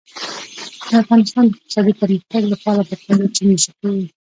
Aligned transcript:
د 0.89 0.91
افغانستان 1.03 1.43
د 1.45 1.51
اقتصادي 1.53 1.93
پرمختګ 1.99 2.43
لپاره 2.53 2.81
پکار 2.89 3.15
ده 3.19 3.27
چې 3.35 3.41
موسیقي 3.49 3.87
وي. 3.95 4.05